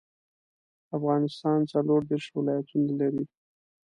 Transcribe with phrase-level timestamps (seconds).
[0.97, 3.25] افغانستان څلوردیرش ولايتونه لري.